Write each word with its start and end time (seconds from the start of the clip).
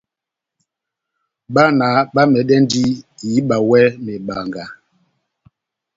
Bána 1.53 1.87
bamɛdɛndi 2.13 2.81
ihíba 3.25 3.55
iwɛ 3.63 3.79
mebanga. 4.03 4.63